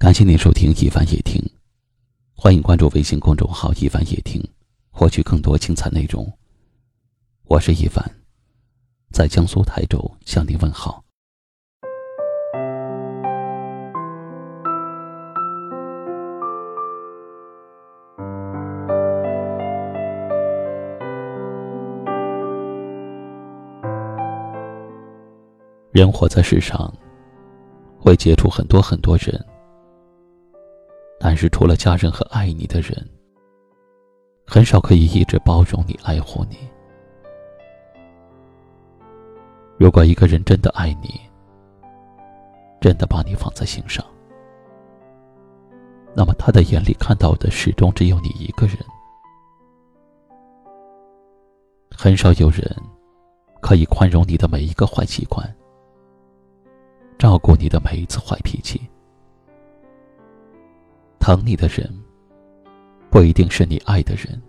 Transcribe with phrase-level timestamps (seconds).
[0.00, 1.38] 感谢您收听一凡夜听，
[2.34, 4.42] 欢迎关注微信公众号一凡夜听，
[4.90, 6.26] 获取更多精彩内容。
[7.44, 8.02] 我是一凡，
[9.12, 11.04] 在江苏台州向您问好。
[25.92, 26.90] 人活在世上，
[27.98, 29.38] 会接触很多很多人。
[31.22, 32.96] 但是，除了家人和爱你的人，
[34.46, 36.56] 很少可以一直包容你、爱护你。
[39.76, 41.20] 如果一个人真的爱你，
[42.80, 44.02] 真的把你放在心上，
[46.16, 48.78] 那么他的眼里看到的始终只有你一个人。
[51.94, 52.64] 很少有人
[53.60, 55.46] 可以宽容你的每一个坏习惯，
[57.18, 58.80] 照顾你的每一次坏脾气。
[61.20, 61.86] 疼你的人，
[63.10, 64.40] 不一定是你爱的人，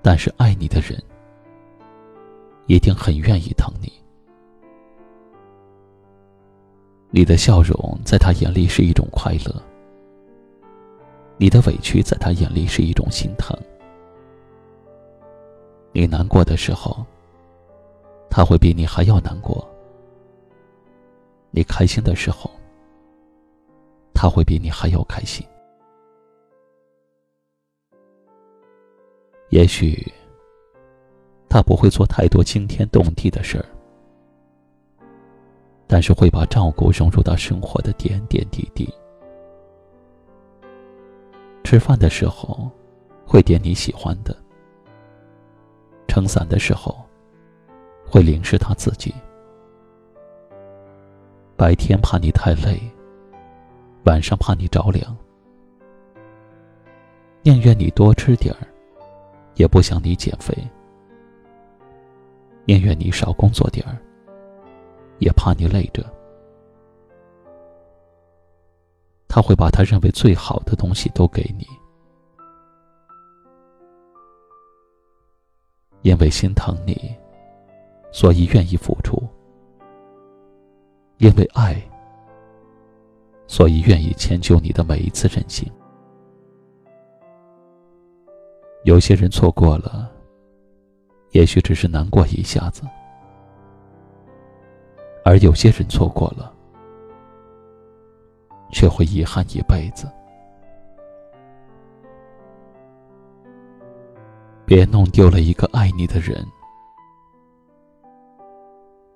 [0.00, 0.96] 但是爱你的人，
[2.66, 3.92] 一定很愿意疼你。
[7.10, 9.60] 你的笑容在他眼里是一种快乐，
[11.36, 13.58] 你的委屈在他眼里是一种心疼。
[15.90, 17.04] 你难过的时候，
[18.30, 19.66] 他会比你还要难过；
[21.50, 22.48] 你开心的时候，
[24.22, 25.42] 他会比你还要开心。
[29.48, 29.96] 也许
[31.48, 33.64] 他不会做太多惊天动地的事儿，
[35.86, 38.86] 但是会把照顾融入到生活的点点滴滴。
[41.64, 42.70] 吃饭的时候
[43.24, 44.36] 会点你喜欢的，
[46.08, 46.94] 撑伞的时候
[48.04, 49.14] 会淋湿他自己。
[51.56, 52.78] 白天怕你太累。
[54.04, 55.16] 晚上怕你着凉，
[57.42, 58.66] 宁愿你多吃点儿，
[59.56, 60.54] 也不想你减肥；
[62.64, 63.98] 宁愿你少工作点儿，
[65.18, 66.04] 也怕你累着。
[69.28, 71.66] 他会把他认为最好的东西都给你，
[76.02, 77.14] 因为心疼你，
[78.10, 79.22] 所以愿意付出；
[81.18, 81.80] 因为爱。
[83.50, 85.68] 所以愿意迁就你的每一次任性。
[88.84, 90.08] 有些人错过了，
[91.32, 92.84] 也许只是难过一下子；
[95.24, 96.54] 而有些人错过了，
[98.70, 100.08] 却会遗憾一辈子。
[104.64, 106.46] 别弄丢了一个爱你的人，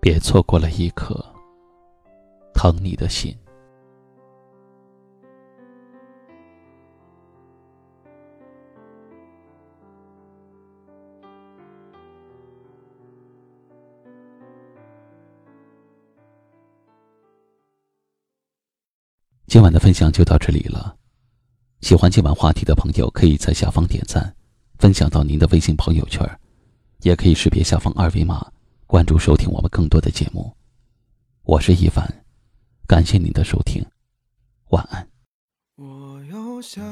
[0.00, 1.14] 别错过了一颗
[2.52, 3.32] 疼你的心。
[19.54, 20.96] 今晚的分享就到这里了。
[21.80, 24.34] 喜欢今晚话题的朋友，可以在下方点赞，
[24.80, 26.28] 分享到您的微信朋友圈，
[27.02, 28.44] 也可以识别下方二维码
[28.84, 30.52] 关注收听我们更多的节目。
[31.44, 32.04] 我是一凡，
[32.88, 33.80] 感谢您的收听，
[34.70, 35.06] 晚安。
[35.76, 36.82] 我又想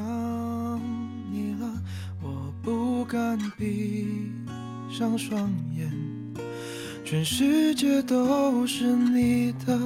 [1.29, 1.69] 你了，
[2.21, 4.31] 我不敢闭
[4.89, 5.91] 上双眼，
[7.03, 9.77] 全世界都是你的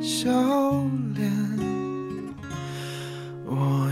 [0.00, 0.32] 笑
[1.14, 1.53] 脸。